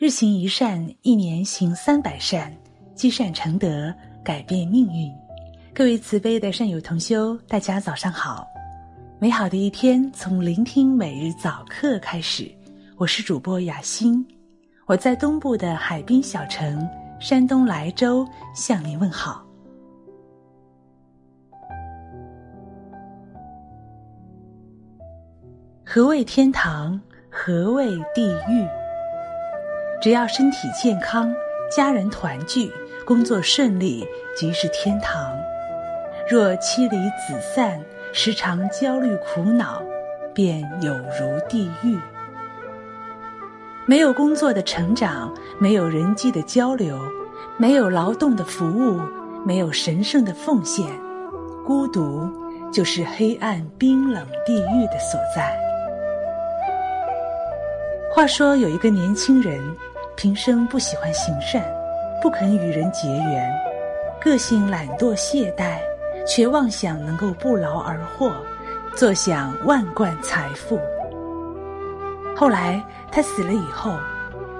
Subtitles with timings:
[0.00, 2.50] 日行一善，一年行三百善，
[2.94, 5.12] 积善成德，改变命运。
[5.74, 8.46] 各位慈悲的善友同修，大家早上好！
[9.18, 12.50] 美好的一天从聆听每日早课开始。
[12.96, 14.26] 我是主播雅欣，
[14.86, 16.88] 我在东部的海滨小城
[17.20, 19.44] 山东莱州向您问好。
[25.84, 26.98] 何谓天堂？
[27.30, 28.66] 何谓地狱？
[30.00, 31.30] 只要身体健康，
[31.70, 32.72] 家人团聚，
[33.04, 34.02] 工作顺利，
[34.34, 35.30] 即是天堂；
[36.26, 37.78] 若妻离子散，
[38.10, 39.82] 时常焦虑苦恼，
[40.32, 41.98] 便有如地狱。
[43.84, 46.98] 没有工作的成长，没有人际的交流，
[47.58, 48.98] 没有劳动的服务，
[49.44, 50.86] 没有神圣的奉献，
[51.66, 52.26] 孤独
[52.72, 55.54] 就是黑暗冰冷地狱的所在。
[58.14, 59.60] 话说，有一个年轻人。
[60.22, 61.64] 平生不喜欢行善，
[62.20, 63.50] 不肯与人结缘，
[64.20, 65.78] 个性懒惰懈怠，
[66.26, 68.30] 却妄想能够不劳而获，
[68.94, 70.78] 坐享万贯财富。
[72.36, 73.94] 后来他死了以后，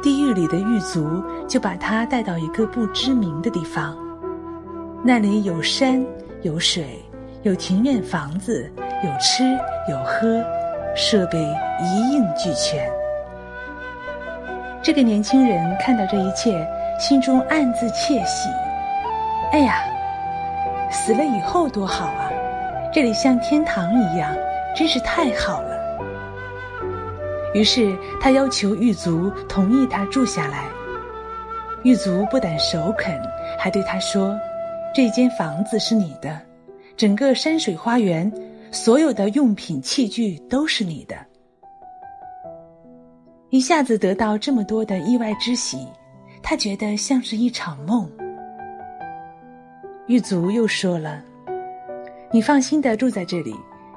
[0.00, 3.98] 地狱里的狱卒就把他带到一个不知名的地方，
[5.02, 6.00] 那里有山
[6.42, 7.02] 有水，
[7.42, 9.42] 有庭院房子，有吃
[9.90, 10.40] 有喝，
[10.94, 11.36] 设备
[11.82, 12.88] 一应俱全。
[14.82, 16.66] 这个年轻人看到这一切，
[16.98, 18.48] 心中暗自窃喜。
[19.52, 19.82] 哎呀，
[20.90, 22.30] 死了以后多好啊！
[22.92, 24.34] 这里像天堂一样，
[24.74, 25.78] 真是太好了。
[27.54, 30.64] 于是他要求狱卒同意他住下来。
[31.82, 33.20] 狱卒不但首肯，
[33.58, 34.38] 还对他说
[34.94, 36.40] ：“这间房子是你的，
[36.96, 38.30] 整个山水花园，
[38.70, 41.16] 所有的用品器具都是你的。”
[43.50, 45.86] 一下子得到这么多的意外之喜，
[46.42, 48.10] 他觉得像是一场梦。
[50.06, 51.22] 狱卒又说了
[52.30, 53.54] ：“你放心的住在这里，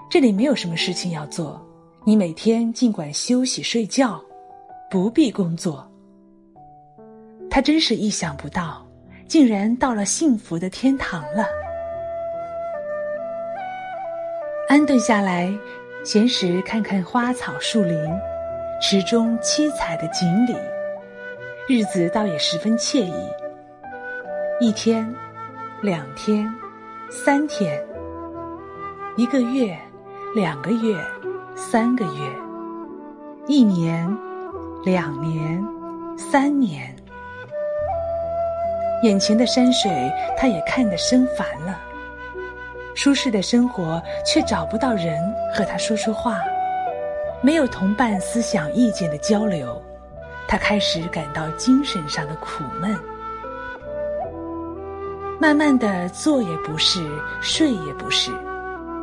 [0.09, 1.61] 这里没有什么事情要做，
[2.05, 4.23] 你每天尽管休息睡觉，
[4.89, 5.85] 不必工作。”
[7.51, 8.85] 他真是意想不到，
[9.27, 11.45] 竟然到了幸福的天堂了。
[14.69, 15.53] 安顿下来，
[16.05, 17.97] 闲时看看花草树林。
[18.81, 20.55] 池中七彩的锦鲤，
[21.69, 23.13] 日子倒也十分惬意。
[24.59, 25.07] 一天，
[25.83, 26.51] 两天，
[27.11, 27.79] 三天，
[29.15, 29.77] 一个月，
[30.33, 30.99] 两个月，
[31.55, 32.27] 三个月，
[33.45, 34.03] 一年，
[34.83, 35.63] 两年，
[36.17, 36.91] 三年。
[39.03, 41.79] 眼前的山水，他也看得生烦了。
[42.95, 45.21] 舒适的生活，却找不到人
[45.53, 46.41] 和他说说话。
[47.43, 49.81] 没有同伴思想意见的交流，
[50.47, 52.95] 他开始感到精神上的苦闷。
[55.39, 57.03] 慢慢的，坐也不是，
[57.41, 58.31] 睡也不是，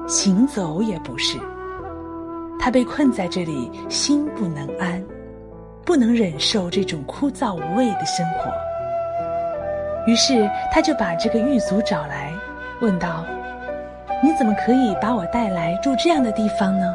[0.06, 1.36] 行走也不是。
[2.60, 5.04] 他被困在这里，心不能安，
[5.84, 8.52] 不能忍受这种枯燥无味的生活。
[10.06, 12.32] 于是，他就把这个狱卒找来，
[12.80, 13.24] 问道
[14.22, 16.94] ：“你怎么可以把我带来住这样的地方呢？”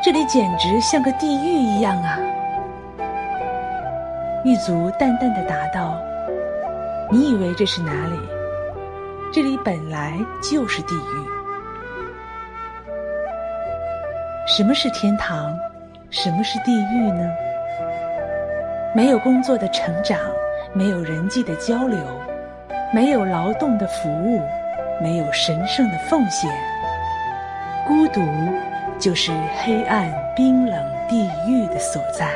[0.00, 2.18] 这里简直像个地狱一样啊！
[4.44, 6.00] 狱卒淡淡的答道
[7.10, 8.16] ：“你以为这是哪里？
[9.32, 11.26] 这里本来就是地狱。
[14.46, 15.52] 什么是天堂？
[16.10, 17.28] 什么是地狱呢？
[18.94, 20.16] 没有工作的成长，
[20.72, 21.98] 没有人际的交流，
[22.94, 24.40] 没有劳动的服务，
[25.02, 26.48] 没有神圣的奉献，
[27.84, 28.22] 孤独。”
[28.98, 29.30] 就是
[29.62, 30.74] 黑暗、冰冷
[31.08, 32.28] 地狱的所在。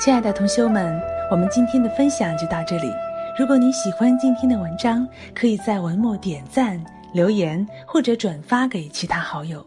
[0.00, 2.92] 亲爱的同修们，我们今天的分享就到这里。
[3.38, 6.82] 如果你喜欢今天的文章，可以在文末点赞、
[7.14, 9.64] 留言或者转发给其他好友。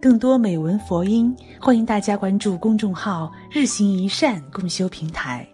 [0.00, 5.46] 更多美文佛音，欢迎大家关注公众号“日行一善共修平台”。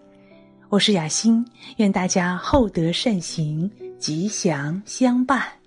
[0.70, 1.44] 我是雅欣，
[1.78, 3.68] 愿大家厚德善行。
[4.00, 5.59] 吉祥相伴。